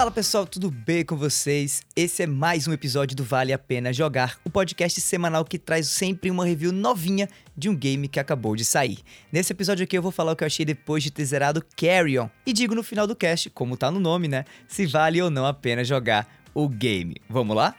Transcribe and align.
Fala 0.00 0.10
pessoal, 0.10 0.46
tudo 0.46 0.70
bem 0.70 1.04
com 1.04 1.14
vocês? 1.14 1.82
Esse 1.94 2.22
é 2.22 2.26
mais 2.26 2.66
um 2.66 2.72
episódio 2.72 3.14
do 3.14 3.22
Vale 3.22 3.52
a 3.52 3.58
Pena 3.58 3.92
Jogar, 3.92 4.38
o 4.42 4.48
podcast 4.48 4.98
semanal 4.98 5.44
que 5.44 5.58
traz 5.58 5.88
sempre 5.88 6.30
uma 6.30 6.46
review 6.46 6.72
novinha 6.72 7.28
de 7.54 7.68
um 7.68 7.76
game 7.76 8.08
que 8.08 8.18
acabou 8.18 8.56
de 8.56 8.64
sair. 8.64 9.00
Nesse 9.30 9.52
episódio 9.52 9.84
aqui 9.84 9.98
eu 9.98 10.00
vou 10.00 10.10
falar 10.10 10.32
o 10.32 10.36
que 10.36 10.42
eu 10.42 10.46
achei 10.46 10.64
depois 10.64 11.02
de 11.02 11.10
ter 11.10 11.26
zerado 11.26 11.62
Carrion 11.76 12.30
e 12.46 12.54
digo 12.54 12.74
no 12.74 12.82
final 12.82 13.06
do 13.06 13.14
cast, 13.14 13.50
como 13.50 13.76
tá 13.76 13.90
no 13.90 14.00
nome, 14.00 14.26
né, 14.26 14.46
se 14.66 14.86
vale 14.86 15.20
ou 15.20 15.28
não 15.28 15.44
a 15.44 15.52
pena 15.52 15.84
jogar 15.84 16.26
o 16.54 16.66
game. 16.66 17.16
Vamos 17.28 17.54
lá? 17.54 17.76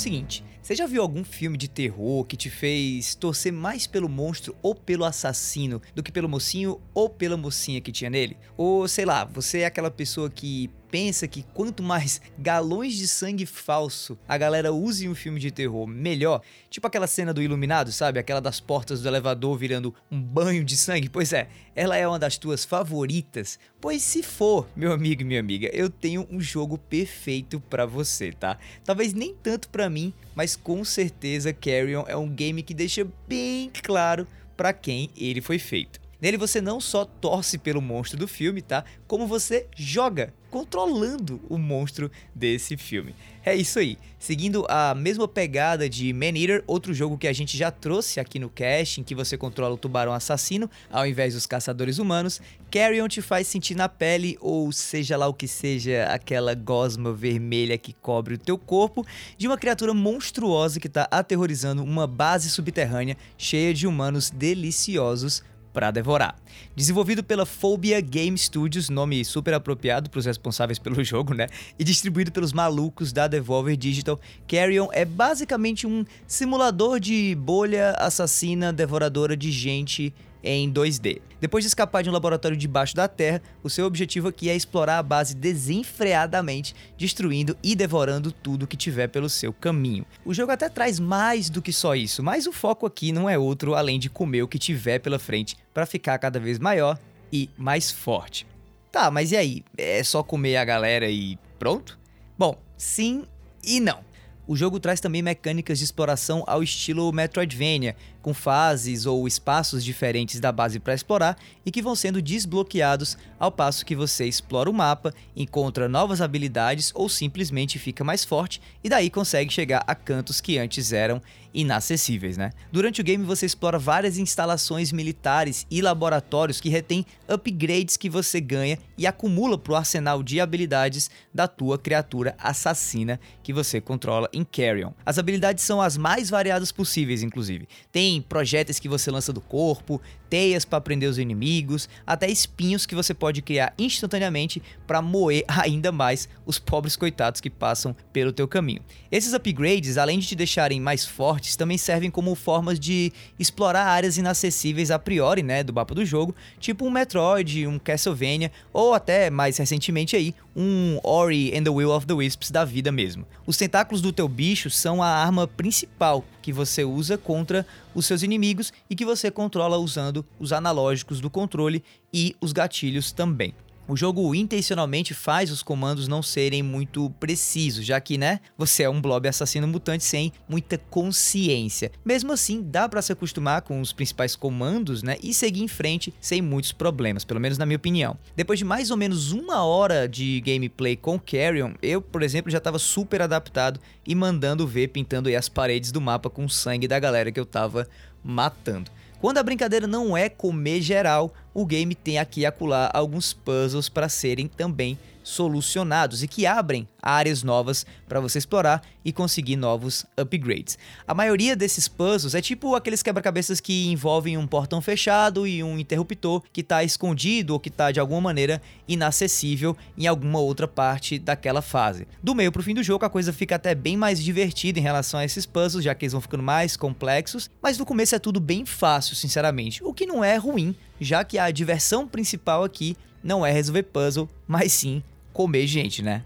Seguinte, 0.00 0.42
você 0.62 0.74
já 0.74 0.86
viu 0.86 1.02
algum 1.02 1.22
filme 1.22 1.58
de 1.58 1.68
terror 1.68 2.24
que 2.24 2.36
te 2.36 2.48
fez 2.48 3.14
torcer 3.14 3.52
mais 3.52 3.86
pelo 3.86 4.08
monstro 4.08 4.56
ou 4.62 4.74
pelo 4.74 5.04
assassino 5.04 5.80
do 5.94 6.02
que 6.02 6.12
pelo 6.12 6.28
mocinho 6.28 6.80
ou 6.94 7.08
pela 7.08 7.36
mocinha 7.36 7.80
que 7.80 7.92
tinha 7.92 8.08
nele? 8.08 8.36
Ou 8.56 8.86
sei 8.88 9.04
lá, 9.04 9.24
você 9.24 9.60
é 9.60 9.66
aquela 9.66 9.90
pessoa 9.90 10.30
que 10.30 10.70
pensa 10.90 11.28
que 11.28 11.44
quanto 11.54 11.82
mais 11.82 12.20
galões 12.38 12.94
de 12.94 13.06
sangue 13.06 13.46
falso 13.46 14.18
a 14.28 14.36
galera 14.36 14.72
use 14.72 15.06
em 15.06 15.08
um 15.08 15.14
filme 15.14 15.38
de 15.38 15.50
terror, 15.50 15.86
melhor. 15.86 16.42
Tipo 16.68 16.86
aquela 16.86 17.06
cena 17.06 17.32
do 17.32 17.42
Iluminado, 17.42 17.92
sabe? 17.92 18.18
Aquela 18.18 18.40
das 18.40 18.60
portas 18.60 19.00
do 19.00 19.08
elevador 19.08 19.56
virando 19.56 19.94
um 20.10 20.20
banho 20.20 20.64
de 20.64 20.76
sangue. 20.76 21.08
Pois 21.08 21.32
é, 21.32 21.48
ela 21.74 21.96
é 21.96 22.06
uma 22.06 22.18
das 22.18 22.36
tuas 22.36 22.64
favoritas. 22.64 23.58
Pois 23.80 24.02
se 24.02 24.22
for, 24.22 24.68
meu 24.74 24.92
amigo 24.92 25.22
e 25.22 25.24
minha 25.24 25.40
amiga, 25.40 25.70
eu 25.72 25.88
tenho 25.88 26.26
um 26.30 26.40
jogo 26.40 26.76
perfeito 26.76 27.60
para 27.60 27.86
você, 27.86 28.32
tá? 28.32 28.58
Talvez 28.84 29.12
nem 29.14 29.34
tanto 29.34 29.68
para 29.68 29.88
mim, 29.88 30.12
mas 30.34 30.56
com 30.56 30.84
certeza 30.84 31.52
Carrion 31.52 32.04
é 32.06 32.16
um 32.16 32.28
game 32.28 32.62
que 32.62 32.74
deixa 32.74 33.06
bem 33.28 33.70
claro 33.82 34.26
para 34.56 34.72
quem 34.72 35.10
ele 35.16 35.40
foi 35.40 35.58
feito. 35.58 36.00
Nele 36.20 36.36
você 36.36 36.60
não 36.60 36.80
só 36.80 37.04
torce 37.04 37.58
pelo 37.58 37.80
monstro 37.80 38.18
do 38.18 38.28
filme, 38.28 38.60
tá? 38.62 38.84
Como 39.06 39.26
você 39.26 39.66
joga 39.76 40.32
controlando 40.50 41.40
o 41.48 41.56
monstro 41.56 42.10
desse 42.34 42.76
filme. 42.76 43.14
É 43.44 43.54
isso 43.54 43.78
aí. 43.78 43.96
Seguindo 44.18 44.66
a 44.68 44.94
mesma 44.94 45.26
pegada 45.26 45.88
de 45.88 46.12
Man 46.12 46.36
Eater, 46.36 46.62
outro 46.66 46.92
jogo 46.92 47.16
que 47.16 47.28
a 47.28 47.32
gente 47.32 47.56
já 47.56 47.70
trouxe 47.70 48.20
aqui 48.20 48.38
no 48.38 48.50
cast, 48.50 49.00
em 49.00 49.04
que 49.04 49.14
você 49.14 49.38
controla 49.38 49.74
o 49.74 49.78
tubarão 49.78 50.12
assassino 50.12 50.68
ao 50.90 51.06
invés 51.06 51.34
dos 51.34 51.46
caçadores 51.46 51.98
humanos, 51.98 52.40
Carrion 52.70 53.08
te 53.08 53.22
faz 53.22 53.46
sentir 53.46 53.74
na 53.74 53.88
pele, 53.88 54.36
ou 54.40 54.70
seja 54.72 55.16
lá 55.16 55.26
o 55.26 55.34
que 55.34 55.48
seja, 55.48 56.04
aquela 56.06 56.54
gosma 56.54 57.12
vermelha 57.12 57.78
que 57.78 57.92
cobre 57.92 58.34
o 58.34 58.38
teu 58.38 58.58
corpo, 58.58 59.06
de 59.38 59.46
uma 59.46 59.56
criatura 59.56 59.94
monstruosa 59.94 60.80
que 60.80 60.86
está 60.86 61.08
aterrorizando 61.10 61.82
uma 61.82 62.06
base 62.06 62.50
subterrânea 62.50 63.16
cheia 63.38 63.72
de 63.72 63.86
humanos 63.86 64.30
deliciosos 64.30 65.42
para 65.72 65.90
devorar. 65.90 66.36
Desenvolvido 66.74 67.22
pela 67.22 67.46
Phobia 67.46 68.00
Game 68.00 68.36
Studios, 68.36 68.88
nome 68.88 69.24
super 69.24 69.54
apropriado 69.54 70.10
para 70.10 70.18
os 70.18 70.26
responsáveis 70.26 70.78
pelo 70.80 71.02
jogo, 71.02 71.34
né? 71.34 71.46
E 71.78 71.84
distribuído 71.84 72.32
pelos 72.32 72.52
malucos 72.52 73.12
da 73.12 73.26
Devolver 73.26 73.76
Digital, 73.76 74.20
Carrion 74.46 74.88
é 74.92 75.04
basicamente 75.04 75.86
um 75.86 76.04
simulador 76.26 77.00
de 77.00 77.34
bolha 77.34 77.92
assassina 77.92 78.72
devoradora 78.72 79.36
de 79.36 79.50
gente 79.50 80.12
em 80.42 80.72
2D. 80.72 81.20
Depois 81.40 81.64
de 81.64 81.68
escapar 81.68 82.02
de 82.02 82.10
um 82.10 82.12
laboratório 82.12 82.56
debaixo 82.56 82.94
da 82.94 83.08
Terra, 83.08 83.42
o 83.62 83.70
seu 83.70 83.86
objetivo 83.86 84.28
aqui 84.28 84.50
é 84.50 84.54
explorar 84.54 84.98
a 84.98 85.02
base 85.02 85.34
desenfreadamente, 85.34 86.74
destruindo 86.98 87.56
e 87.62 87.74
devorando 87.74 88.30
tudo 88.30 88.66
que 88.66 88.76
tiver 88.76 89.08
pelo 89.08 89.28
seu 89.28 89.52
caminho. 89.52 90.04
O 90.24 90.34
jogo 90.34 90.52
até 90.52 90.68
traz 90.68 91.00
mais 91.00 91.48
do 91.48 91.62
que 91.62 91.72
só 91.72 91.94
isso, 91.94 92.22
mas 92.22 92.46
o 92.46 92.52
foco 92.52 92.86
aqui 92.86 93.12
não 93.12 93.28
é 93.28 93.38
outro 93.38 93.74
além 93.74 93.98
de 93.98 94.10
comer 94.10 94.42
o 94.42 94.48
que 94.48 94.58
tiver 94.58 94.98
pela 94.98 95.18
frente 95.18 95.56
para 95.72 95.86
ficar 95.86 96.18
cada 96.18 96.38
vez 96.38 96.58
maior 96.58 96.98
e 97.32 97.48
mais 97.56 97.90
forte. 97.90 98.46
Tá, 98.92 99.10
mas 99.10 99.32
e 99.32 99.36
aí? 99.36 99.64
É 99.78 100.02
só 100.02 100.22
comer 100.22 100.56
a 100.56 100.64
galera 100.64 101.08
e 101.08 101.38
pronto? 101.58 101.98
Bom, 102.36 102.60
sim 102.76 103.24
e 103.64 103.80
não. 103.80 104.09
O 104.50 104.56
jogo 104.56 104.80
traz 104.80 104.98
também 104.98 105.22
mecânicas 105.22 105.78
de 105.78 105.84
exploração 105.84 106.42
ao 106.44 106.60
estilo 106.60 107.12
Metroidvania, 107.12 107.94
com 108.20 108.34
fases 108.34 109.06
ou 109.06 109.28
espaços 109.28 109.84
diferentes 109.84 110.40
da 110.40 110.50
base 110.50 110.80
para 110.80 110.92
explorar 110.92 111.38
e 111.64 111.70
que 111.70 111.80
vão 111.80 111.94
sendo 111.94 112.20
desbloqueados 112.20 113.16
ao 113.38 113.52
passo 113.52 113.86
que 113.86 113.94
você 113.94 114.26
explora 114.26 114.68
o 114.68 114.74
mapa, 114.74 115.14
encontra 115.36 115.88
novas 115.88 116.20
habilidades 116.20 116.90
ou 116.96 117.08
simplesmente 117.08 117.78
fica 117.78 118.02
mais 118.02 118.24
forte 118.24 118.60
e 118.82 118.88
daí 118.88 119.08
consegue 119.08 119.52
chegar 119.52 119.84
a 119.86 119.94
cantos 119.94 120.40
que 120.40 120.58
antes 120.58 120.92
eram 120.92 121.22
inacessíveis, 121.52 122.36
né? 122.36 122.52
Durante 122.70 123.00
o 123.00 123.04
game 123.04 123.24
você 123.24 123.46
explora 123.46 123.78
várias 123.78 124.18
instalações 124.18 124.92
militares 124.92 125.66
e 125.70 125.80
laboratórios 125.80 126.60
que 126.60 126.68
retêm 126.68 127.04
upgrades 127.28 127.96
que 127.96 128.08
você 128.08 128.40
ganha 128.40 128.78
e 128.96 129.06
acumula 129.06 129.58
pro 129.58 129.74
arsenal 129.74 130.22
de 130.22 130.40
habilidades 130.40 131.10
da 131.34 131.48
tua 131.48 131.78
criatura 131.78 132.36
assassina 132.38 133.18
que 133.50 133.54
você 133.54 133.80
controla 133.80 134.28
em 134.32 134.44
Carrion. 134.44 134.92
As 135.04 135.18
habilidades 135.18 135.64
são 135.64 135.82
as 135.82 135.96
mais 135.96 136.30
variadas 136.30 136.70
possíveis, 136.70 137.24
inclusive. 137.24 137.68
Tem 137.90 138.22
projéteis 138.22 138.78
que 138.78 138.88
você 138.88 139.10
lança 139.10 139.32
do 139.32 139.40
corpo, 139.40 140.00
teias 140.30 140.64
para 140.64 140.80
prender 140.80 141.10
os 141.10 141.18
inimigos, 141.18 141.88
até 142.06 142.30
espinhos 142.30 142.86
que 142.86 142.94
você 142.94 143.12
pode 143.12 143.42
criar 143.42 143.74
instantaneamente 143.76 144.62
para 144.86 145.02
moer 145.02 145.44
ainda 145.50 145.90
mais 145.90 146.28
os 146.46 146.60
pobres 146.60 146.94
coitados 146.94 147.40
que 147.40 147.50
passam 147.50 147.94
pelo 148.12 148.32
teu 148.32 148.46
caminho. 148.46 148.82
Esses 149.10 149.34
upgrades, 149.34 149.98
além 149.98 150.20
de 150.20 150.28
te 150.28 150.36
deixarem 150.36 150.80
mais 150.80 151.04
fortes, 151.04 151.56
também 151.56 151.76
servem 151.76 152.10
como 152.10 152.32
formas 152.36 152.78
de 152.78 153.12
explorar 153.36 153.86
áreas 153.86 154.16
inacessíveis 154.16 154.92
a 154.92 154.98
priori, 154.98 155.42
né, 155.42 155.64
do 155.64 155.74
mapa 155.74 155.92
do 155.92 156.04
jogo, 156.04 156.34
tipo 156.60 156.86
um 156.86 156.90
Metroid, 156.90 157.66
um 157.66 157.80
Castlevania 157.80 158.52
ou 158.72 158.94
até 158.94 159.28
mais 159.28 159.58
recentemente 159.58 160.14
aí 160.14 160.32
um 160.54 161.00
Ori 161.02 161.56
and 161.56 161.64
the 161.64 161.70
Will 161.70 161.90
of 161.90 162.06
the 162.06 162.12
Wisps 162.12 162.50
da 162.50 162.64
vida 162.64 162.92
mesmo. 162.92 163.26
Os 163.46 163.56
tentáculos 163.56 164.02
do 164.02 164.12
teu 164.12 164.28
bicho 164.28 164.70
são 164.70 165.02
a 165.02 165.08
arma 165.08 165.46
principal 165.46 166.24
que 166.42 166.52
você 166.52 166.84
usa 166.84 167.16
contra 167.16 167.66
os 167.94 168.06
seus 168.06 168.22
inimigos 168.22 168.72
e 168.88 168.94
que 168.94 169.04
você 169.04 169.30
controla 169.30 169.78
usando 169.78 170.24
os 170.38 170.52
analógicos 170.52 171.20
do 171.20 171.30
controle 171.30 171.82
e 172.12 172.36
os 172.40 172.52
gatilhos 172.52 173.12
também. 173.12 173.54
O 173.90 173.96
jogo 173.96 174.32
intencionalmente 174.36 175.12
faz 175.14 175.50
os 175.50 175.64
comandos 175.64 176.06
não 176.06 176.22
serem 176.22 176.62
muito 176.62 177.10
precisos, 177.18 177.84
já 177.84 178.00
que, 178.00 178.16
né, 178.16 178.38
você 178.56 178.84
é 178.84 178.88
um 178.88 179.02
blob 179.02 179.26
assassino 179.26 179.66
mutante 179.66 180.04
sem 180.04 180.32
muita 180.48 180.78
consciência. 180.78 181.90
Mesmo 182.04 182.32
assim, 182.32 182.62
dá 182.62 182.88
para 182.88 183.02
se 183.02 183.10
acostumar 183.10 183.62
com 183.62 183.80
os 183.80 183.92
principais 183.92 184.36
comandos, 184.36 185.02
né, 185.02 185.16
e 185.20 185.34
seguir 185.34 185.64
em 185.64 185.66
frente 185.66 186.14
sem 186.20 186.40
muitos 186.40 186.70
problemas, 186.70 187.24
pelo 187.24 187.40
menos 187.40 187.58
na 187.58 187.66
minha 187.66 187.78
opinião. 187.78 188.16
Depois 188.36 188.60
de 188.60 188.64
mais 188.64 188.92
ou 188.92 188.96
menos 188.96 189.32
uma 189.32 189.64
hora 189.64 190.08
de 190.08 190.40
gameplay 190.42 190.94
com 190.94 191.18
Carrion, 191.18 191.72
eu, 191.82 192.00
por 192.00 192.22
exemplo, 192.22 192.48
já 192.48 192.58
estava 192.58 192.78
super 192.78 193.20
adaptado 193.20 193.80
e 194.06 194.14
mandando 194.14 194.68
ver 194.68 194.86
pintando 194.86 195.28
as 195.36 195.48
paredes 195.48 195.90
do 195.90 196.00
mapa 196.00 196.30
com 196.30 196.44
o 196.44 196.48
sangue 196.48 196.86
da 196.86 197.00
galera 197.00 197.32
que 197.32 197.40
eu 197.40 197.44
tava 197.44 197.88
matando. 198.22 198.88
Quando 199.20 199.36
a 199.36 199.42
brincadeira 199.42 199.86
não 199.86 200.16
é 200.16 200.30
comer 200.30 200.80
geral, 200.80 201.34
o 201.52 201.66
game 201.66 201.94
tem 201.94 202.18
aqui 202.18 202.40
e 202.40 202.46
acolá 202.46 202.90
alguns 202.92 203.32
puzzles 203.32 203.88
para 203.88 204.08
serem 204.08 204.46
também 204.46 204.98
solucionados 205.22 206.22
e 206.22 206.28
que 206.28 206.46
abrem 206.46 206.88
áreas 207.00 207.42
novas 207.42 207.86
para 208.08 208.20
você 208.20 208.38
explorar 208.38 208.82
e 209.04 209.12
conseguir 209.12 209.56
novos 209.56 210.04
upgrades. 210.16 210.76
A 211.06 211.14
maioria 211.14 211.56
desses 211.56 211.88
puzzles 211.88 212.34
é 212.34 212.42
tipo 212.42 212.74
aqueles 212.74 213.02
quebra-cabeças 213.02 213.60
que 213.60 213.88
envolvem 213.90 214.36
um 214.36 214.46
portão 214.46 214.80
fechado 214.80 215.46
e 215.46 215.62
um 215.62 215.78
interruptor 215.78 216.42
que 216.52 216.60
está 216.60 216.82
escondido 216.84 217.52
ou 217.52 217.60
que 217.60 217.68
está 217.68 217.90
de 217.90 218.00
alguma 218.00 218.20
maneira 218.20 218.60
inacessível 218.88 219.76
em 219.96 220.06
alguma 220.06 220.40
outra 220.40 220.66
parte 220.68 221.18
daquela 221.18 221.62
fase. 221.62 222.06
Do 222.22 222.34
meio 222.34 222.52
para 222.52 222.60
o 222.60 222.64
fim 222.64 222.74
do 222.74 222.82
jogo 222.82 223.04
a 223.04 223.10
coisa 223.10 223.32
fica 223.32 223.54
até 223.56 223.74
bem 223.74 223.96
mais 223.96 224.22
divertida 224.22 224.78
em 224.78 224.82
relação 224.82 225.20
a 225.20 225.24
esses 225.24 225.46
puzzles, 225.46 225.84
já 225.84 225.94
que 225.94 226.04
eles 226.04 226.12
vão 226.12 226.20
ficando 226.20 226.42
mais 226.42 226.76
complexos, 226.76 227.50
mas 227.62 227.78
no 227.78 227.86
começo 227.86 228.14
é 228.14 228.18
tudo 228.18 228.40
bem 228.40 228.66
fácil, 228.66 229.16
sinceramente, 229.16 229.82
o 229.84 229.94
que 229.94 230.06
não 230.06 230.22
é 230.22 230.36
ruim, 230.36 230.74
já 231.00 231.24
que 231.24 231.38
a 231.38 231.50
diversão 231.50 232.06
principal 232.06 232.62
aqui 232.62 232.96
não 233.22 233.44
é 233.44 233.50
resolver 233.50 233.84
puzzle, 233.84 234.28
mas 234.46 234.72
sim 234.72 235.02
comer 235.32 235.66
gente, 235.66 236.02
né? 236.02 236.22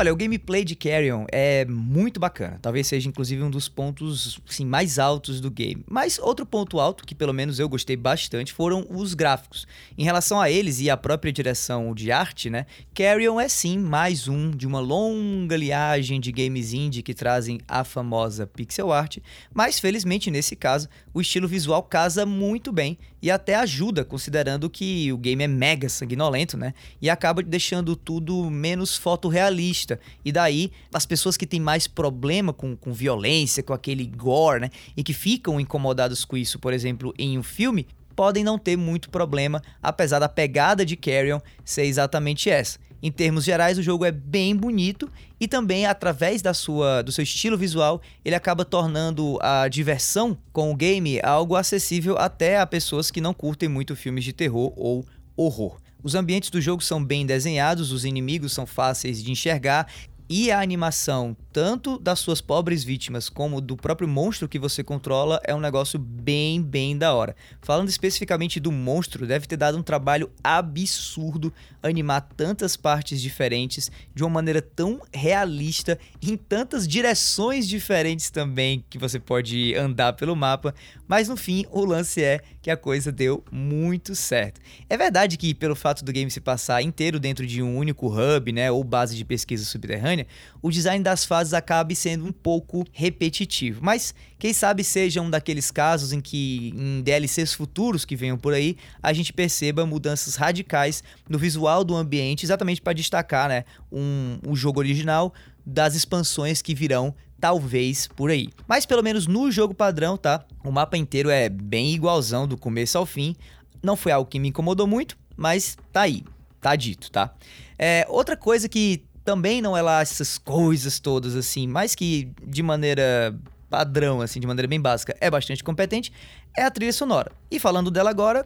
Olha, 0.00 0.14
o 0.14 0.16
gameplay 0.16 0.64
de 0.64 0.74
Carrion 0.74 1.26
é 1.30 1.66
muito 1.66 2.18
bacana. 2.18 2.58
Talvez 2.62 2.86
seja 2.86 3.06
inclusive 3.06 3.42
um 3.42 3.50
dos 3.50 3.68
pontos 3.68 4.40
assim, 4.48 4.64
mais 4.64 4.98
altos 4.98 5.42
do 5.42 5.50
game. 5.50 5.84
Mas 5.86 6.18
outro 6.18 6.46
ponto 6.46 6.80
alto, 6.80 7.04
que 7.04 7.14
pelo 7.14 7.34
menos 7.34 7.58
eu 7.58 7.68
gostei 7.68 7.98
bastante, 7.98 8.50
foram 8.50 8.86
os 8.88 9.12
gráficos. 9.12 9.66
Em 9.98 10.02
relação 10.02 10.40
a 10.40 10.50
eles 10.50 10.80
e 10.80 10.88
à 10.88 10.96
própria 10.96 11.30
direção 11.30 11.94
de 11.94 12.10
arte, 12.10 12.48
né? 12.48 12.64
Carrion 12.94 13.38
é 13.38 13.46
sim 13.46 13.76
mais 13.76 14.26
um 14.26 14.50
de 14.50 14.66
uma 14.66 14.80
longa 14.80 15.54
liagem 15.54 16.18
de 16.18 16.32
games 16.32 16.72
indie 16.72 17.02
que 17.02 17.12
trazem 17.12 17.60
a 17.68 17.84
famosa 17.84 18.46
pixel 18.46 18.90
art, 18.90 19.18
mas 19.52 19.78
felizmente 19.78 20.30
nesse 20.30 20.56
caso 20.56 20.88
o 21.12 21.20
estilo 21.20 21.46
visual 21.46 21.82
casa 21.82 22.24
muito 22.24 22.72
bem 22.72 22.96
e 23.22 23.30
até 23.30 23.54
ajuda, 23.54 24.04
considerando 24.04 24.70
que 24.70 25.12
o 25.12 25.18
game 25.18 25.44
é 25.44 25.46
mega 25.46 25.88
sanguinolento, 25.88 26.56
né? 26.56 26.72
E 27.02 27.10
acaba 27.10 27.42
deixando 27.42 27.94
tudo 27.94 28.50
menos 28.50 28.96
fotorrealista. 28.96 29.89
E 30.24 30.30
daí, 30.30 30.70
as 30.92 31.06
pessoas 31.06 31.36
que 31.36 31.46
têm 31.46 31.60
mais 31.60 31.86
problema 31.86 32.52
com, 32.52 32.76
com 32.76 32.92
violência, 32.92 33.62
com 33.62 33.72
aquele 33.72 34.06
gore, 34.06 34.60
né? 34.60 34.70
E 34.96 35.02
que 35.02 35.12
ficam 35.12 35.58
incomodados 35.58 36.24
com 36.24 36.36
isso, 36.36 36.58
por 36.58 36.72
exemplo, 36.72 37.14
em 37.18 37.38
um 37.38 37.42
filme, 37.42 37.86
podem 38.14 38.44
não 38.44 38.58
ter 38.58 38.76
muito 38.76 39.08
problema, 39.08 39.62
apesar 39.82 40.18
da 40.18 40.28
pegada 40.28 40.84
de 40.84 40.96
Carrion 40.96 41.40
ser 41.64 41.84
exatamente 41.84 42.50
essa. 42.50 42.78
Em 43.02 43.10
termos 43.10 43.44
gerais, 43.44 43.78
o 43.78 43.82
jogo 43.82 44.04
é 44.04 44.12
bem 44.12 44.54
bonito 44.54 45.10
e 45.40 45.48
também 45.48 45.86
através 45.86 46.42
da 46.42 46.52
sua 46.52 47.00
do 47.00 47.10
seu 47.10 47.22
estilo 47.22 47.56
visual, 47.56 48.02
ele 48.22 48.34
acaba 48.34 48.62
tornando 48.62 49.38
a 49.40 49.68
diversão 49.68 50.36
com 50.52 50.70
o 50.70 50.76
game 50.76 51.18
algo 51.22 51.56
acessível 51.56 52.18
até 52.18 52.58
a 52.58 52.66
pessoas 52.66 53.10
que 53.10 53.20
não 53.20 53.32
curtem 53.32 53.70
muito 53.70 53.96
filmes 53.96 54.22
de 54.22 54.34
terror 54.34 54.70
ou 54.76 55.02
horror. 55.34 55.78
Os 56.02 56.14
ambientes 56.14 56.50
do 56.50 56.60
jogo 56.60 56.82
são 56.82 57.04
bem 57.04 57.26
desenhados, 57.26 57.92
os 57.92 58.04
inimigos 58.04 58.52
são 58.52 58.66
fáceis 58.66 59.22
de 59.22 59.30
enxergar 59.30 59.86
e 60.30 60.48
a 60.52 60.60
animação, 60.60 61.36
tanto 61.52 61.98
das 61.98 62.20
suas 62.20 62.40
pobres 62.40 62.84
vítimas 62.84 63.28
como 63.28 63.60
do 63.60 63.76
próprio 63.76 64.06
monstro 64.06 64.48
que 64.48 64.60
você 64.60 64.84
controla, 64.84 65.40
é 65.42 65.52
um 65.52 65.58
negócio 65.58 65.98
bem, 65.98 66.62
bem 66.62 66.96
da 66.96 67.12
hora. 67.12 67.34
Falando 67.60 67.88
especificamente 67.88 68.60
do 68.60 68.70
monstro, 68.70 69.26
deve 69.26 69.48
ter 69.48 69.56
dado 69.56 69.76
um 69.76 69.82
trabalho 69.82 70.30
absurdo 70.44 71.52
animar 71.82 72.20
tantas 72.36 72.76
partes 72.76 73.20
diferentes 73.20 73.90
de 74.14 74.22
uma 74.22 74.30
maneira 74.30 74.62
tão 74.62 75.02
realista, 75.12 75.98
em 76.22 76.36
tantas 76.36 76.86
direções 76.86 77.66
diferentes 77.66 78.30
também 78.30 78.84
que 78.88 78.98
você 78.98 79.18
pode 79.18 79.74
andar 79.74 80.12
pelo 80.12 80.36
mapa. 80.36 80.72
Mas 81.08 81.28
no 81.28 81.36
fim, 81.36 81.66
o 81.72 81.84
lance 81.84 82.22
é 82.22 82.40
que 82.62 82.70
a 82.70 82.76
coisa 82.76 83.10
deu 83.10 83.42
muito 83.50 84.14
certo. 84.14 84.60
É 84.88 84.96
verdade 84.96 85.36
que, 85.36 85.54
pelo 85.54 85.74
fato 85.74 86.04
do 86.04 86.12
game 86.12 86.30
se 86.30 86.40
passar 86.40 86.82
inteiro 86.82 87.18
dentro 87.18 87.44
de 87.44 87.60
um 87.60 87.76
único 87.76 88.06
hub, 88.06 88.52
né, 88.52 88.70
ou 88.70 88.84
base 88.84 89.16
de 89.16 89.24
pesquisa 89.24 89.64
subterrânea, 89.64 90.19
o 90.62 90.70
design 90.70 91.02
das 91.02 91.24
fases 91.24 91.54
acabe 91.54 91.94
sendo 91.94 92.24
um 92.24 92.32
pouco 92.32 92.84
repetitivo. 92.92 93.80
Mas 93.82 94.14
quem 94.38 94.52
sabe 94.52 94.82
seja 94.82 95.20
um 95.20 95.30
daqueles 95.30 95.70
casos 95.70 96.12
em 96.12 96.20
que, 96.20 96.72
em 96.76 97.02
DLCs 97.02 97.52
futuros 97.52 98.04
que 98.04 98.16
venham 98.16 98.38
por 98.38 98.52
aí, 98.52 98.76
a 99.02 99.12
gente 99.12 99.32
perceba 99.32 99.84
mudanças 99.84 100.36
radicais 100.36 101.02
no 101.28 101.38
visual 101.38 101.84
do 101.84 101.94
ambiente, 101.94 102.44
exatamente 102.44 102.80
para 102.80 102.92
destacar 102.92 103.48
né, 103.48 103.64
um, 103.92 104.38
um 104.46 104.56
jogo 104.56 104.80
original 104.80 105.32
das 105.64 105.94
expansões 105.94 106.62
que 106.62 106.74
virão 106.74 107.14
talvez 107.40 108.06
por 108.06 108.30
aí. 108.30 108.50
Mas 108.68 108.84
pelo 108.84 109.02
menos 109.02 109.26
no 109.26 109.50
jogo 109.50 109.74
padrão, 109.74 110.16
tá? 110.16 110.44
O 110.62 110.70
mapa 110.70 110.96
inteiro 110.96 111.30
é 111.30 111.48
bem 111.48 111.94
igualzão 111.94 112.46
do 112.46 112.56
começo 112.56 112.98
ao 112.98 113.06
fim. 113.06 113.34
Não 113.82 113.96
foi 113.96 114.12
algo 114.12 114.28
que 114.28 114.38
me 114.38 114.48
incomodou 114.48 114.86
muito, 114.86 115.16
mas 115.36 115.76
tá 115.90 116.02
aí, 116.02 116.22
tá 116.60 116.76
dito, 116.76 117.10
tá? 117.10 117.32
É, 117.78 118.04
outra 118.08 118.36
coisa 118.36 118.68
que 118.68 119.02
também 119.30 119.62
não 119.62 119.76
é 119.76 119.82
lá 119.82 120.00
essas 120.00 120.38
coisas 120.38 120.98
todas 120.98 121.36
assim, 121.36 121.68
mas 121.68 121.94
que 121.94 122.32
de 122.44 122.64
maneira 122.64 123.32
padrão, 123.68 124.20
assim, 124.20 124.40
de 124.40 124.46
maneira 124.46 124.66
bem 124.66 124.80
básica, 124.80 125.16
é 125.20 125.30
bastante 125.30 125.62
competente, 125.62 126.12
é 126.58 126.64
a 126.64 126.70
trilha 126.70 126.92
sonora. 126.92 127.30
E 127.48 127.60
falando 127.60 127.92
dela 127.92 128.10
agora, 128.10 128.44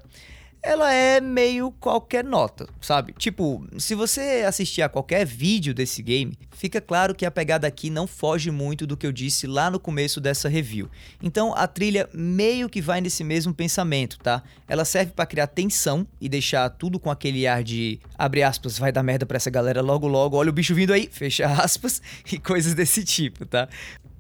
ela 0.65 0.91
é 0.91 1.21
meio 1.21 1.71
qualquer 1.73 2.25
nota, 2.25 2.67
sabe? 2.81 3.13
Tipo, 3.19 3.63
se 3.77 3.95
você 3.95 4.45
assistir 4.47 4.81
a 4.81 4.89
qualquer 4.89 5.27
vídeo 5.27 5.75
desse 5.75 6.03
game, 6.03 6.39
fica 6.51 6.81
claro 6.81 7.15
que 7.15 7.27
a 7.27 7.31
pegada 7.31 7.67
aqui 7.67 7.91
não 7.91 8.07
foge 8.07 8.51
muito 8.51 8.87
do 8.87 8.97
que 8.97 9.07
eu 9.07 9.13
disse 9.13 9.47
lá 9.47 9.71
no 9.71 9.79
começo 9.79 10.23
dessa 10.23 10.49
review. 10.49 10.89
Então 11.23 11.55
a 11.55 11.67
trilha 11.67 12.09
meio 12.15 12.71
que 12.71 12.81
vai 12.81 13.03
nesse 13.03 13.23
mesmo 13.23 13.53
pensamento, 13.53 14.19
tá? 14.19 14.43
Ela 14.67 14.87
serve 14.87 15.13
para 15.13 15.27
criar 15.27 15.49
tensão 15.49 16.07
e 16.19 16.31
deixar 16.31 16.71
tudo 16.71 16.99
com 16.99 17.11
aquele 17.11 17.47
ar 17.47 17.63
de 17.63 18.01
abre 18.17 18.43
aspas, 18.43 18.79
vai 18.79 18.91
dar 18.91 19.03
merda 19.03 19.27
pra 19.27 19.37
essa 19.37 19.51
galera 19.51 19.83
logo 19.83 20.07
logo, 20.07 20.39
olha 20.39 20.49
o 20.49 20.53
bicho 20.53 20.75
vindo 20.75 20.95
aí, 20.95 21.09
fecha 21.13 21.47
aspas 21.47 22.01
e 22.33 22.39
coisas 22.39 22.73
desse 22.73 23.05
tipo, 23.05 23.45
tá? 23.45 23.69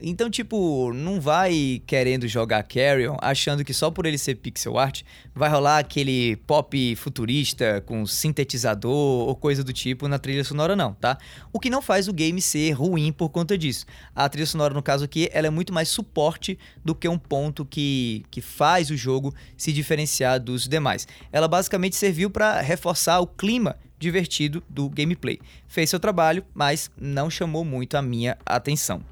Então, 0.06 0.28
tipo, 0.28 0.92
não 0.92 1.18
vai 1.18 1.80
querendo 1.86 2.28
jogar 2.28 2.62
Carrion 2.64 3.16
achando 3.22 3.64
que 3.64 3.72
só 3.72 3.90
por 3.90 4.04
ele 4.04 4.18
ser 4.18 4.34
pixel 4.34 4.78
art 4.78 5.00
vai 5.34 5.48
rolar 5.48 5.78
aquele 5.78 6.36
pop 6.46 6.94
futurista 6.96 7.82
com 7.86 8.04
sintetizador 8.04 8.92
ou 8.92 9.34
coisa 9.34 9.64
do 9.64 9.72
tipo 9.72 10.06
na 10.06 10.18
trilha 10.18 10.44
sonora, 10.44 10.76
não, 10.76 10.92
tá? 10.92 11.16
O 11.50 11.58
que 11.58 11.70
não 11.70 11.80
faz 11.80 12.06
o 12.06 12.12
game 12.12 12.38
ser 12.42 12.72
ruim 12.72 13.12
por 13.12 13.30
conta 13.30 13.56
disso. 13.56 13.86
A 14.14 14.28
trilha 14.28 14.44
sonora, 14.44 14.74
no 14.74 14.82
caso 14.82 15.06
aqui, 15.06 15.30
ela 15.32 15.46
é 15.46 15.50
muito 15.50 15.72
mais 15.72 15.88
suporte 15.88 16.58
do 16.84 16.94
que 16.94 17.08
um 17.08 17.18
ponto 17.18 17.64
que, 17.64 18.26
que 18.30 18.42
faz 18.42 18.90
o 18.90 18.96
jogo 18.98 19.34
se 19.56 19.72
diferenciar 19.72 20.38
dos 20.38 20.68
demais. 20.68 21.08
Ela 21.32 21.48
basicamente 21.48 21.96
serviu 21.96 22.28
para 22.28 22.60
reforçar 22.60 23.20
o 23.20 23.26
clima 23.26 23.78
divertido 23.98 24.62
do 24.68 24.86
gameplay. 24.90 25.40
Fez 25.66 25.88
seu 25.88 25.98
trabalho, 25.98 26.44
mas 26.52 26.90
não 27.00 27.30
chamou 27.30 27.64
muito 27.64 27.96
a 27.96 28.02
minha 28.02 28.36
atenção. 28.44 29.02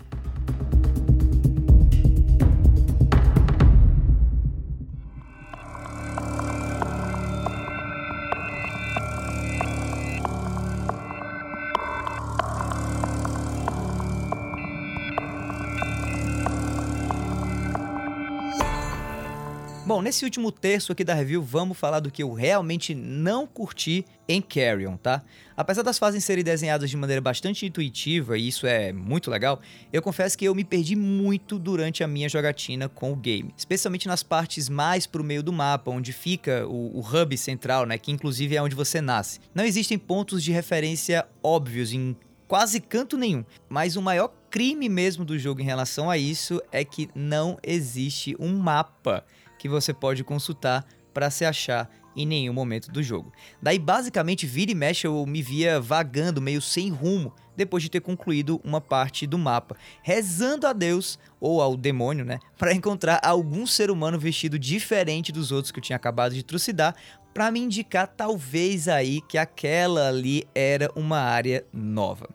Nesse 20.02 20.24
último 20.24 20.50
terço 20.50 20.90
aqui 20.90 21.04
da 21.04 21.14
review, 21.14 21.40
vamos 21.40 21.78
falar 21.78 22.00
do 22.00 22.10
que 22.10 22.24
eu 22.24 22.32
realmente 22.32 22.92
não 22.92 23.46
curti 23.46 24.04
em 24.28 24.42
Carrion, 24.42 24.96
tá? 24.96 25.22
Apesar 25.56 25.82
das 25.82 25.96
fases 25.96 26.24
serem 26.24 26.42
desenhadas 26.42 26.90
de 26.90 26.96
maneira 26.96 27.20
bastante 27.20 27.64
intuitiva, 27.64 28.36
e 28.36 28.48
isso 28.48 28.66
é 28.66 28.92
muito 28.92 29.30
legal, 29.30 29.60
eu 29.92 30.02
confesso 30.02 30.36
que 30.36 30.44
eu 30.44 30.56
me 30.56 30.64
perdi 30.64 30.96
muito 30.96 31.56
durante 31.56 32.02
a 32.02 32.08
minha 32.08 32.28
jogatina 32.28 32.88
com 32.88 33.12
o 33.12 33.16
game, 33.16 33.54
especialmente 33.56 34.08
nas 34.08 34.24
partes 34.24 34.68
mais 34.68 35.06
pro 35.06 35.22
meio 35.22 35.40
do 35.40 35.52
mapa, 35.52 35.92
onde 35.92 36.12
fica 36.12 36.66
o, 36.66 36.98
o 36.98 37.00
hub 37.00 37.38
central, 37.38 37.86
né, 37.86 37.96
que 37.96 38.10
inclusive 38.10 38.56
é 38.56 38.62
onde 38.62 38.74
você 38.74 39.00
nasce. 39.00 39.38
Não 39.54 39.64
existem 39.64 39.96
pontos 39.96 40.42
de 40.42 40.50
referência 40.50 41.24
óbvios 41.40 41.92
em 41.92 42.16
quase 42.48 42.80
canto 42.80 43.16
nenhum, 43.16 43.44
mas 43.68 43.94
o 43.94 44.02
maior 44.02 44.32
crime 44.50 44.88
mesmo 44.88 45.24
do 45.24 45.38
jogo 45.38 45.60
em 45.60 45.64
relação 45.64 46.10
a 46.10 46.18
isso 46.18 46.60
é 46.72 46.84
que 46.84 47.08
não 47.14 47.56
existe 47.62 48.36
um 48.38 48.58
mapa 48.58 49.24
que 49.62 49.68
você 49.68 49.94
pode 49.94 50.24
consultar 50.24 50.84
para 51.14 51.30
se 51.30 51.44
achar 51.44 51.88
em 52.16 52.26
nenhum 52.26 52.52
momento 52.52 52.90
do 52.90 53.00
jogo. 53.00 53.32
Daí, 53.62 53.78
basicamente, 53.78 54.44
vira 54.44 54.72
e 54.72 54.74
mexe 54.74 55.06
eu 55.06 55.24
me 55.24 55.40
via 55.40 55.80
vagando, 55.80 56.42
meio 56.42 56.60
sem 56.60 56.90
rumo, 56.90 57.32
depois 57.56 57.80
de 57.80 57.88
ter 57.88 58.00
concluído 58.00 58.60
uma 58.64 58.80
parte 58.80 59.24
do 59.24 59.38
mapa, 59.38 59.76
rezando 60.02 60.66
a 60.66 60.72
Deus 60.72 61.16
ou 61.40 61.62
ao 61.62 61.76
demônio, 61.76 62.24
né, 62.24 62.40
para 62.58 62.74
encontrar 62.74 63.20
algum 63.22 63.64
ser 63.64 63.88
humano 63.88 64.18
vestido 64.18 64.58
diferente 64.58 65.30
dos 65.30 65.52
outros 65.52 65.70
que 65.70 65.78
eu 65.78 65.82
tinha 65.82 65.94
acabado 65.94 66.34
de 66.34 66.42
trucidar, 66.42 66.96
para 67.32 67.48
me 67.52 67.60
indicar 67.60 68.08
talvez 68.08 68.88
aí 68.88 69.20
que 69.20 69.38
aquela 69.38 70.08
ali 70.08 70.44
era 70.56 70.90
uma 70.96 71.20
área 71.20 71.64
nova. 71.72 72.28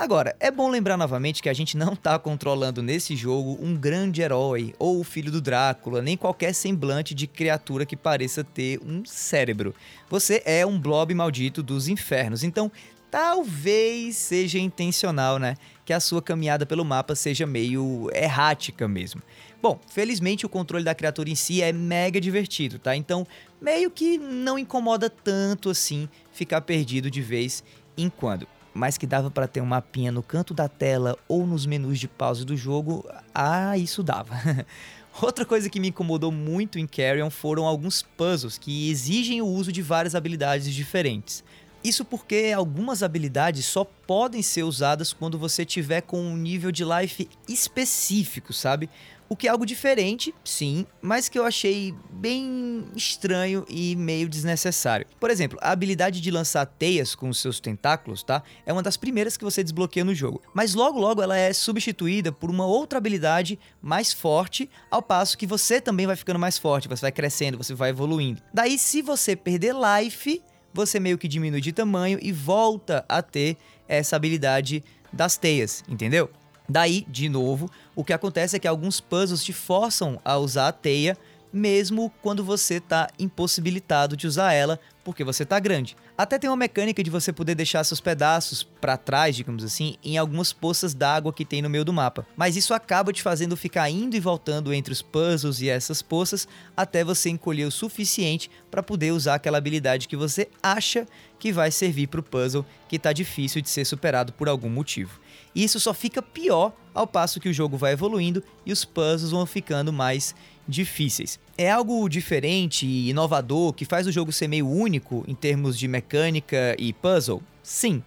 Agora, 0.00 0.34
é 0.40 0.50
bom 0.50 0.70
lembrar 0.70 0.96
novamente 0.96 1.42
que 1.42 1.48
a 1.50 1.52
gente 1.52 1.76
não 1.76 1.92
está 1.92 2.18
controlando 2.18 2.82
nesse 2.82 3.14
jogo 3.14 3.58
um 3.60 3.76
grande 3.76 4.22
herói, 4.22 4.74
ou 4.78 4.98
o 4.98 5.04
filho 5.04 5.30
do 5.30 5.42
Drácula, 5.42 6.00
nem 6.00 6.16
qualquer 6.16 6.54
semblante 6.54 7.14
de 7.14 7.26
criatura 7.26 7.84
que 7.84 7.94
pareça 7.94 8.42
ter 8.42 8.80
um 8.82 9.04
cérebro. 9.04 9.74
Você 10.08 10.42
é 10.46 10.64
um 10.64 10.80
blob 10.80 11.12
maldito 11.12 11.62
dos 11.62 11.86
infernos, 11.86 12.42
então 12.42 12.72
talvez 13.10 14.16
seja 14.16 14.58
intencional, 14.58 15.38
né? 15.38 15.54
Que 15.84 15.92
a 15.92 16.00
sua 16.00 16.22
caminhada 16.22 16.64
pelo 16.64 16.82
mapa 16.82 17.14
seja 17.14 17.46
meio 17.46 18.08
errática 18.14 18.88
mesmo. 18.88 19.20
Bom, 19.60 19.78
felizmente 19.86 20.46
o 20.46 20.48
controle 20.48 20.82
da 20.82 20.94
criatura 20.94 21.28
em 21.28 21.34
si 21.34 21.60
é 21.60 21.74
mega 21.74 22.18
divertido, 22.18 22.78
tá? 22.78 22.96
Então, 22.96 23.26
meio 23.60 23.90
que 23.90 24.16
não 24.16 24.58
incomoda 24.58 25.10
tanto 25.10 25.68
assim 25.68 26.08
ficar 26.32 26.62
perdido 26.62 27.10
de 27.10 27.20
vez 27.20 27.62
em 27.98 28.08
quando 28.08 28.48
mas 28.80 28.96
que 28.96 29.06
dava 29.06 29.30
para 29.30 29.46
ter 29.46 29.60
um 29.60 29.66
mapinha 29.66 30.10
no 30.10 30.22
canto 30.22 30.54
da 30.54 30.66
tela 30.66 31.14
ou 31.28 31.46
nos 31.46 31.66
menus 31.66 32.00
de 32.00 32.08
pause 32.08 32.46
do 32.46 32.56
jogo, 32.56 33.06
ah, 33.34 33.76
isso 33.76 34.02
dava. 34.02 34.34
Outra 35.20 35.44
coisa 35.44 35.68
que 35.68 35.78
me 35.78 35.88
incomodou 35.88 36.32
muito 36.32 36.78
em 36.78 36.86
Carrion 36.86 37.28
foram 37.28 37.66
alguns 37.66 38.02
puzzles 38.02 38.56
que 38.56 38.88
exigem 38.88 39.42
o 39.42 39.46
uso 39.46 39.70
de 39.70 39.82
várias 39.82 40.14
habilidades 40.14 40.72
diferentes. 40.72 41.44
Isso 41.84 42.06
porque 42.06 42.54
algumas 42.56 43.02
habilidades 43.02 43.66
só 43.66 43.84
podem 43.84 44.40
ser 44.40 44.62
usadas 44.62 45.12
quando 45.12 45.38
você 45.38 45.62
tiver 45.62 46.00
com 46.00 46.18
um 46.18 46.34
nível 46.34 46.72
de 46.72 46.82
life 46.82 47.28
específico, 47.46 48.54
sabe? 48.54 48.88
O 49.32 49.36
que 49.36 49.46
é 49.46 49.50
algo 49.50 49.64
diferente, 49.64 50.34
sim, 50.44 50.84
mas 51.00 51.28
que 51.28 51.38
eu 51.38 51.44
achei 51.44 51.94
bem 52.10 52.84
estranho 52.96 53.64
e 53.68 53.94
meio 53.94 54.28
desnecessário. 54.28 55.06
Por 55.20 55.30
exemplo, 55.30 55.56
a 55.62 55.70
habilidade 55.70 56.20
de 56.20 56.32
lançar 56.32 56.66
teias 56.66 57.14
com 57.14 57.32
seus 57.32 57.60
tentáculos, 57.60 58.24
tá? 58.24 58.42
É 58.66 58.72
uma 58.72 58.82
das 58.82 58.96
primeiras 58.96 59.36
que 59.36 59.44
você 59.44 59.62
desbloqueia 59.62 60.04
no 60.04 60.16
jogo. 60.16 60.42
Mas 60.52 60.74
logo 60.74 60.98
logo 60.98 61.22
ela 61.22 61.36
é 61.36 61.52
substituída 61.52 62.32
por 62.32 62.50
uma 62.50 62.66
outra 62.66 62.98
habilidade 62.98 63.56
mais 63.80 64.12
forte, 64.12 64.68
ao 64.90 65.00
passo 65.00 65.38
que 65.38 65.46
você 65.46 65.80
também 65.80 66.08
vai 66.08 66.16
ficando 66.16 66.40
mais 66.40 66.58
forte, 66.58 66.88
você 66.88 67.02
vai 67.02 67.12
crescendo, 67.12 67.56
você 67.56 67.72
vai 67.72 67.90
evoluindo. 67.90 68.42
Daí, 68.52 68.76
se 68.76 69.00
você 69.00 69.36
perder 69.36 69.76
life, 69.76 70.42
você 70.74 70.98
meio 70.98 71.16
que 71.16 71.28
diminui 71.28 71.60
de 71.60 71.72
tamanho 71.72 72.18
e 72.20 72.32
volta 72.32 73.04
a 73.08 73.22
ter 73.22 73.56
essa 73.86 74.16
habilidade 74.16 74.82
das 75.12 75.36
teias, 75.36 75.84
entendeu? 75.88 76.28
Daí, 76.70 77.04
de 77.08 77.28
novo, 77.28 77.68
o 77.96 78.04
que 78.04 78.12
acontece 78.12 78.54
é 78.54 78.58
que 78.60 78.68
alguns 78.68 79.00
puzzles 79.00 79.42
te 79.42 79.52
forçam 79.52 80.20
a 80.24 80.38
usar 80.38 80.68
a 80.68 80.72
teia, 80.72 81.18
mesmo 81.52 82.12
quando 82.22 82.44
você 82.44 82.74
está 82.74 83.08
impossibilitado 83.18 84.16
de 84.16 84.28
usar 84.28 84.52
ela 84.52 84.78
porque 85.02 85.24
você 85.24 85.42
está 85.42 85.58
grande. 85.58 85.96
Até 86.16 86.38
tem 86.38 86.48
uma 86.48 86.56
mecânica 86.56 87.02
de 87.02 87.10
você 87.10 87.32
poder 87.32 87.56
deixar 87.56 87.82
seus 87.82 88.00
pedaços 88.00 88.62
para 88.62 88.96
trás, 88.96 89.34
digamos 89.34 89.64
assim, 89.64 89.96
em 90.04 90.16
algumas 90.16 90.52
poças 90.52 90.94
d'água 90.94 91.32
que 91.32 91.44
tem 91.44 91.60
no 91.60 91.68
meio 91.68 91.84
do 91.84 91.92
mapa. 91.92 92.24
Mas 92.36 92.54
isso 92.54 92.72
acaba 92.72 93.12
te 93.12 93.20
fazendo 93.20 93.56
ficar 93.56 93.90
indo 93.90 94.14
e 94.14 94.20
voltando 94.20 94.72
entre 94.72 94.92
os 94.92 95.02
puzzles 95.02 95.60
e 95.60 95.68
essas 95.68 96.02
poças 96.02 96.46
até 96.76 97.02
você 97.02 97.30
encolher 97.30 97.64
o 97.64 97.72
suficiente 97.72 98.48
para 98.70 98.82
poder 98.82 99.10
usar 99.10 99.34
aquela 99.34 99.58
habilidade 99.58 100.06
que 100.06 100.16
você 100.16 100.48
acha 100.62 101.04
que 101.36 101.52
vai 101.52 101.72
servir 101.72 102.06
para 102.06 102.20
o 102.20 102.22
puzzle 102.22 102.64
que 102.88 102.96
está 102.96 103.12
difícil 103.12 103.60
de 103.60 103.68
ser 103.68 103.84
superado 103.84 104.32
por 104.32 104.48
algum 104.48 104.70
motivo. 104.70 105.18
E 105.54 105.64
isso 105.64 105.80
só 105.80 105.92
fica 105.92 106.22
pior 106.22 106.72
ao 106.94 107.06
passo 107.06 107.40
que 107.40 107.48
o 107.48 107.52
jogo 107.52 107.76
vai 107.76 107.92
evoluindo 107.92 108.42
e 108.64 108.72
os 108.72 108.84
puzzles 108.84 109.30
vão 109.30 109.46
ficando 109.46 109.92
mais 109.92 110.34
difíceis. 110.66 111.38
É 111.58 111.70
algo 111.70 112.08
diferente 112.08 112.86
e 112.86 113.10
inovador 113.10 113.72
que 113.72 113.84
faz 113.84 114.06
o 114.06 114.12
jogo 114.12 114.32
ser 114.32 114.48
meio 114.48 114.68
único 114.68 115.24
em 115.26 115.34
termos 115.34 115.78
de 115.78 115.88
mecânica 115.88 116.74
e 116.78 116.92
puzzle? 116.92 117.42
Sim. 117.62 118.02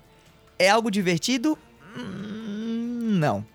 É 0.57 0.69
algo 0.69 0.89
divertido? 0.89 1.57
Hum, 1.97 3.17
não. 3.19 3.45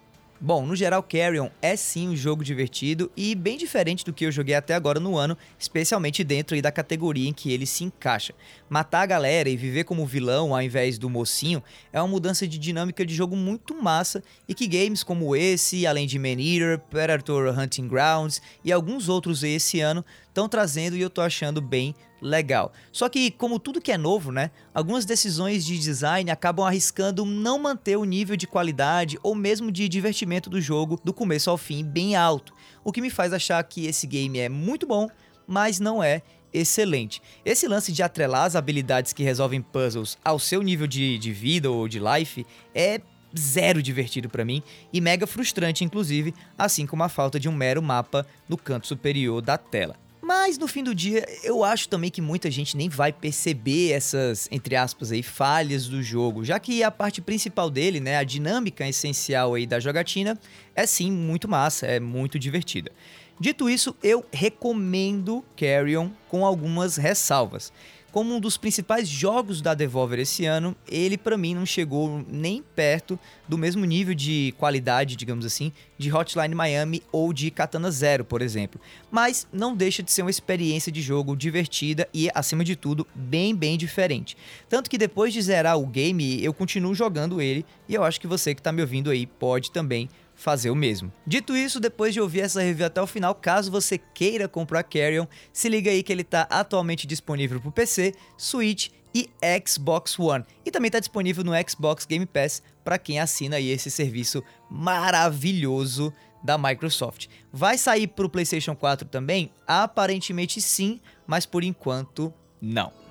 Bom, 0.40 0.64
no 0.64 0.76
geral, 0.76 1.02
Carrion 1.02 1.49
é 1.61 1.75
sim 1.75 2.11
um 2.11 2.16
jogo 2.16 2.45
divertido 2.45 3.11
e 3.16 3.35
bem 3.35 3.59
diferente 3.59 4.04
do 4.04 4.12
que 4.12 4.25
eu 4.25 4.30
joguei 4.30 4.54
até 4.54 4.73
agora 4.73 5.00
no 5.00 5.16
ano, 5.16 5.37
especialmente 5.59 6.23
dentro 6.23 6.62
da 6.62 6.71
categoria 6.71 7.28
em 7.28 7.33
que 7.33 7.52
ele 7.52 7.66
se 7.66 7.83
encaixa. 7.83 8.33
Matar 8.71 9.00
a 9.00 9.07
galera 9.07 9.49
e 9.49 9.57
viver 9.57 9.83
como 9.83 10.07
vilão 10.07 10.54
ao 10.54 10.62
invés 10.62 10.97
do 10.97 11.11
mocinho 11.11 11.61
é 11.92 12.00
uma 12.00 12.07
mudança 12.07 12.47
de 12.47 12.57
dinâmica 12.57 13.04
de 13.04 13.16
jogo 13.16 13.35
muito 13.35 13.75
massa 13.83 14.23
e 14.47 14.54
que 14.54 14.68
games 14.68 15.02
como 15.02 15.35
esse, 15.35 15.85
além 15.88 16.07
de 16.07 16.21
Man 16.21 16.40
Eater, 16.40 16.78
Predator 16.88 17.59
Hunting 17.59 17.88
Grounds 17.88 18.40
e 18.64 18.71
alguns 18.71 19.09
outros 19.09 19.42
esse 19.42 19.80
ano 19.80 20.04
estão 20.38 20.49
trazendo 20.49 20.97
e 20.97 21.00
eu 21.00 21.11
tô 21.11 21.21
achando 21.21 21.61
bem 21.61 21.95
legal. 22.23 22.73
Só 22.92 23.09
que, 23.09 23.30
como 23.30 23.59
tudo 23.59 23.80
que 23.80 23.90
é 23.90 23.99
novo, 23.99 24.30
né? 24.30 24.50
Algumas 24.73 25.04
decisões 25.04 25.64
de 25.64 25.78
design 25.78 26.30
acabam 26.30 26.64
arriscando 26.64 27.25
não 27.25 27.59
manter 27.59 27.97
o 27.97 28.04
nível 28.04 28.37
de 28.37 28.47
qualidade 28.47 29.18
ou 29.23 29.35
mesmo 29.35 29.73
de 29.73 29.88
divertimento 29.88 30.49
do 30.49 30.61
jogo 30.61 31.00
do 31.04 31.12
começo 31.12 31.50
ao 31.50 31.59
fim 31.59 31.85
bem 31.85 32.14
alto. 32.14 32.54
O 32.85 32.92
que 32.92 33.00
me 33.00 33.11
faz 33.11 33.33
achar 33.33 33.62
que 33.64 33.87
esse 33.87 34.07
game 34.07 34.38
é 34.38 34.49
muito 34.49 34.87
bom, 34.87 35.09
mas 35.47 35.80
não 35.80 36.02
é 36.02 36.23
excelente. 36.52 37.21
Esse 37.45 37.66
lance 37.66 37.92
de 37.92 38.02
atrelar 38.02 38.45
as 38.45 38.57
habilidades 38.57 39.12
que 39.12 39.25
resolvem 39.25 39.61
puzzles 39.61 40.16
ao 40.25 40.38
seu 40.38 40.62
nível 40.62 40.87
de, 40.87 41.18
de 41.18 41.33
vida 41.33 41.71
ou 41.71 41.88
de 41.88 41.99
life 41.99 42.47
é 42.75 43.00
zero 43.37 43.83
divertido 43.83 44.28
para 44.28 44.45
mim 44.45 44.62
e 44.92 45.00
mega 45.00 45.26
frustrante, 45.26 45.85
inclusive, 45.85 46.33
assim 46.57 46.87
como 46.87 47.02
a 47.02 47.09
falta 47.09 47.38
de 47.38 47.49
um 47.49 47.52
mero 47.52 47.83
mapa 47.83 48.26
no 48.49 48.57
canto 48.57 48.87
superior 48.87 49.42
da 49.42 49.59
tela. 49.59 50.07
Mas 50.28 50.58
no 50.58 50.68
fim 50.68 50.85
do 50.85 50.94
dia, 50.94 51.25
eu 51.42 51.64
acho 51.64 51.88
também 51.88 52.11
que 52.11 52.20
muita 52.20 52.50
gente 52.50 52.76
nem 52.76 52.87
vai 52.87 53.14
perceber 53.14 53.92
essas, 53.92 54.47
entre 54.52 54.76
aspas, 54.76 55.11
aí, 55.11 55.23
falhas 55.23 55.88
do 55.88 56.02
jogo, 56.02 56.44
já 56.44 56.61
que 56.61 56.82
a 56.82 56.90
parte 56.90 57.23
principal 57.23 57.70
dele, 57.70 57.99
né, 57.99 58.18
a 58.18 58.23
dinâmica 58.23 58.87
essencial 58.87 59.54
aí 59.54 59.66
da 59.66 59.80
jogatina, 59.80 60.38
é 60.76 60.85
sim 60.85 61.11
muito 61.11 61.49
massa, 61.49 61.87
é 61.87 61.99
muito 61.99 62.38
divertida. 62.38 62.92
Dito 63.40 63.70
isso, 63.70 63.97
eu 64.02 64.23
recomendo 64.30 65.42
Carrion 65.56 66.11
com 66.28 66.44
algumas 66.44 66.99
ressalvas 66.99 67.73
como 68.10 68.34
um 68.34 68.40
dos 68.40 68.56
principais 68.56 69.08
jogos 69.08 69.60
da 69.60 69.74
Devolver 69.74 70.18
esse 70.18 70.46
ano, 70.46 70.74
ele 70.90 71.18
para 71.18 71.36
mim 71.36 71.54
não 71.54 71.66
chegou 71.66 72.24
nem 72.28 72.62
perto 72.74 73.18
do 73.46 73.58
mesmo 73.58 73.84
nível 73.84 74.14
de 74.14 74.54
qualidade, 74.58 75.16
digamos 75.16 75.44
assim, 75.44 75.72
de 75.96 76.12
Hotline 76.12 76.54
Miami 76.54 77.02
ou 77.12 77.32
de 77.32 77.50
Katana 77.50 77.90
Zero, 77.90 78.24
por 78.24 78.40
exemplo. 78.40 78.80
Mas 79.10 79.46
não 79.52 79.76
deixa 79.76 80.02
de 80.02 80.10
ser 80.10 80.22
uma 80.22 80.30
experiência 80.30 80.90
de 80.90 81.02
jogo 81.02 81.36
divertida 81.36 82.08
e, 82.12 82.30
acima 82.34 82.64
de 82.64 82.76
tudo, 82.76 83.06
bem, 83.14 83.54
bem 83.54 83.76
diferente. 83.76 84.36
Tanto 84.68 84.88
que 84.88 84.98
depois 84.98 85.32
de 85.32 85.42
zerar 85.42 85.78
o 85.78 85.86
game, 85.86 86.42
eu 86.42 86.54
continuo 86.54 86.94
jogando 86.94 87.40
ele 87.40 87.64
e 87.88 87.94
eu 87.94 88.04
acho 88.04 88.20
que 88.20 88.26
você 88.26 88.54
que 88.54 88.60
está 88.60 88.72
me 88.72 88.80
ouvindo 88.80 89.10
aí 89.10 89.26
pode 89.26 89.70
também 89.70 90.08
fazer 90.38 90.71
o 90.71 90.75
mesmo. 90.75 91.12
Dito 91.26 91.57
isso, 91.57 91.80
depois 91.80 92.14
de 92.14 92.21
ouvir 92.21 92.40
essa 92.40 92.62
review 92.62 92.87
até 92.87 93.02
o 93.02 93.07
final, 93.07 93.35
caso 93.35 93.71
você 93.71 93.99
queira 93.99 94.49
comprar 94.49 94.85
Carrion, 94.85 95.26
se 95.52 95.68
liga 95.68 95.90
aí 95.90 96.02
que 96.02 96.12
ele 96.12 96.23
está 96.23 96.42
atualmente 96.42 97.07
disponível 97.07 97.61
para 97.61 97.68
o 97.68 97.73
PC, 97.73 98.14
Switch 98.37 98.90
e 99.12 99.28
Xbox 99.66 100.16
One. 100.18 100.45
E 100.64 100.71
também 100.71 100.88
está 100.88 101.00
disponível 101.00 101.42
no 101.42 101.52
Xbox 101.68 102.07
Game 102.07 102.25
Pass 102.25 102.62
para 102.85 102.99
quem 102.99 103.18
assina 103.18 103.57
aí 103.57 103.68
esse 103.68 103.90
serviço 103.90 104.42
maravilhoso 104.71 106.14
da 106.42 106.57
Microsoft. 106.57 107.26
Vai 107.52 107.76
sair 107.76 108.07
para 108.07 108.25
o 108.25 108.30
PlayStation 108.30 108.76
4 108.76 109.09
também? 109.09 109.50
Aparentemente 109.66 110.61
sim, 110.61 111.00
mas 111.26 111.45
por 111.45 111.64
enquanto 111.64 112.33
não. 112.61 113.07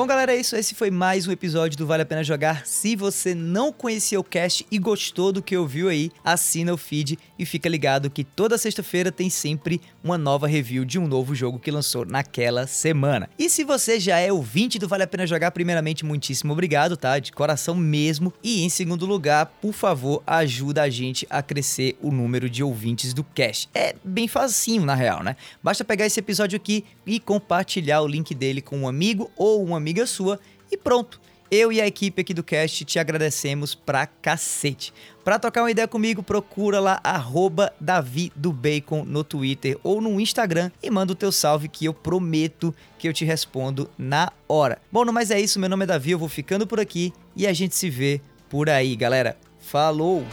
Bom, 0.00 0.06
galera, 0.06 0.34
é 0.34 0.40
isso. 0.40 0.56
Esse 0.56 0.74
foi 0.74 0.90
mais 0.90 1.28
um 1.28 1.30
episódio 1.30 1.76
do 1.76 1.86
Vale 1.86 2.04
a 2.04 2.06
Pena 2.06 2.24
Jogar. 2.24 2.64
Se 2.64 2.96
você 2.96 3.34
não 3.34 3.70
conhecia 3.70 4.18
o 4.18 4.24
cast 4.24 4.66
e 4.70 4.78
gostou 4.78 5.30
do 5.30 5.42
que 5.42 5.54
ouviu 5.54 5.90
aí, 5.90 6.10
assina 6.24 6.72
o 6.72 6.78
feed 6.78 7.18
e 7.38 7.44
fica 7.44 7.68
ligado 7.68 8.08
que 8.08 8.24
toda 8.24 8.56
sexta-feira 8.56 9.12
tem 9.12 9.28
sempre 9.28 9.78
uma 10.02 10.16
nova 10.16 10.46
review 10.46 10.86
de 10.86 10.98
um 10.98 11.06
novo 11.06 11.34
jogo 11.34 11.58
que 11.58 11.70
lançou 11.70 12.06
naquela 12.06 12.66
semana. 12.66 13.28
E 13.38 13.50
se 13.50 13.62
você 13.62 14.00
já 14.00 14.18
é 14.18 14.32
ouvinte 14.32 14.78
do 14.78 14.88
Vale 14.88 15.02
a 15.02 15.06
Pena 15.06 15.26
Jogar, 15.26 15.50
primeiramente, 15.50 16.02
muitíssimo 16.02 16.54
obrigado, 16.54 16.96
tá? 16.96 17.18
De 17.18 17.30
coração 17.30 17.74
mesmo. 17.74 18.32
E 18.42 18.64
em 18.64 18.70
segundo 18.70 19.04
lugar, 19.04 19.52
por 19.60 19.74
favor, 19.74 20.22
ajuda 20.26 20.80
a 20.80 20.88
gente 20.88 21.26
a 21.28 21.42
crescer 21.42 21.98
o 22.00 22.10
número 22.10 22.48
de 22.48 22.62
ouvintes 22.62 23.12
do 23.12 23.22
cast. 23.22 23.68
É 23.74 23.94
bem 24.02 24.26
facinho, 24.26 24.86
na 24.86 24.94
real, 24.94 25.22
né? 25.22 25.36
Basta 25.62 25.84
pegar 25.84 26.06
esse 26.06 26.18
episódio 26.18 26.56
aqui 26.56 26.86
e 27.04 27.20
compartilhar 27.20 28.00
o 28.00 28.06
link 28.06 28.34
dele 28.34 28.62
com 28.62 28.78
um 28.78 28.88
amigo 28.88 29.30
ou 29.36 29.62
uma 29.62 29.89
amiga 29.90 30.06
sua 30.06 30.38
e 30.70 30.76
pronto. 30.76 31.20
Eu 31.50 31.72
e 31.72 31.80
a 31.80 31.86
equipe 31.86 32.20
aqui 32.20 32.32
do 32.32 32.44
cast 32.44 32.84
te 32.84 33.00
agradecemos 33.00 33.74
pra 33.74 34.06
cacete. 34.06 34.94
Pra 35.24 35.36
trocar 35.36 35.62
uma 35.62 35.70
ideia 35.70 35.88
comigo, 35.88 36.22
procura 36.22 36.78
lá 36.78 37.00
arroba 37.02 37.72
Davi 37.80 38.32
do 38.36 38.52
Bacon 38.52 39.04
no 39.04 39.24
Twitter 39.24 39.76
ou 39.82 40.00
no 40.00 40.20
Instagram 40.20 40.70
e 40.80 40.88
manda 40.88 41.12
o 41.12 41.16
teu 41.16 41.32
salve 41.32 41.68
que 41.68 41.86
eu 41.86 41.92
prometo 41.92 42.72
que 42.96 43.08
eu 43.08 43.12
te 43.12 43.24
respondo 43.24 43.90
na 43.98 44.32
hora. 44.48 44.78
Bom, 44.92 45.04
não 45.04 45.12
mais 45.12 45.32
é 45.32 45.40
isso, 45.40 45.58
meu 45.58 45.68
nome 45.68 45.82
é 45.82 45.88
Davi, 45.88 46.12
eu 46.12 46.18
vou 46.20 46.28
ficando 46.28 46.68
por 46.68 46.78
aqui 46.78 47.12
e 47.34 47.48
a 47.48 47.52
gente 47.52 47.74
se 47.74 47.90
vê 47.90 48.20
por 48.48 48.70
aí, 48.70 48.94
galera. 48.94 49.36
Falou! 49.58 50.24